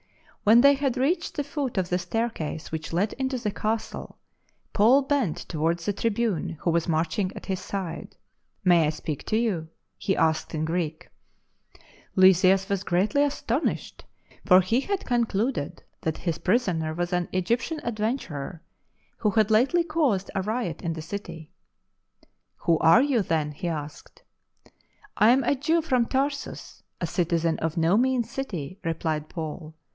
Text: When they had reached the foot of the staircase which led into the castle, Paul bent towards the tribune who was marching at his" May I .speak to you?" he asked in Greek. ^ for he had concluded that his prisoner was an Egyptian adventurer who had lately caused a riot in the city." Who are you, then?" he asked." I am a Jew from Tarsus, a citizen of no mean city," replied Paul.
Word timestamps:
When 0.43 0.61
they 0.61 0.73
had 0.73 0.97
reached 0.97 1.35
the 1.37 1.43
foot 1.43 1.77
of 1.77 1.89
the 1.89 1.99
staircase 1.99 2.71
which 2.71 2.91
led 2.91 3.13
into 3.13 3.37
the 3.37 3.51
castle, 3.51 4.17
Paul 4.73 5.03
bent 5.03 5.37
towards 5.47 5.85
the 5.85 5.93
tribune 5.93 6.57
who 6.61 6.71
was 6.71 6.87
marching 6.87 7.31
at 7.35 7.45
his" 7.45 7.71
May 8.71 8.87
I 8.87 8.89
.speak 8.89 9.23
to 9.27 9.37
you?" 9.37 9.67
he 10.09 10.17
asked 10.17 10.55
in 10.55 10.65
Greek. 10.65 11.09
^ 12.17 14.01
for 14.45 14.61
he 14.61 14.79
had 14.81 15.05
concluded 15.05 15.83
that 16.01 16.17
his 16.17 16.39
prisoner 16.39 16.95
was 16.95 17.13
an 17.13 17.29
Egyptian 17.31 17.79
adventurer 17.83 18.63
who 19.17 19.29
had 19.29 19.51
lately 19.51 19.83
caused 19.83 20.31
a 20.33 20.41
riot 20.41 20.81
in 20.81 20.93
the 20.93 21.03
city." 21.03 21.51
Who 22.65 22.79
are 22.79 23.03
you, 23.03 23.21
then?" 23.21 23.51
he 23.51 23.67
asked." 23.67 24.23
I 25.15 25.29
am 25.29 25.43
a 25.43 25.53
Jew 25.53 25.83
from 25.83 26.07
Tarsus, 26.07 26.81
a 26.99 27.05
citizen 27.05 27.59
of 27.59 27.77
no 27.77 27.95
mean 27.95 28.23
city," 28.23 28.79
replied 28.83 29.29
Paul. 29.29 29.75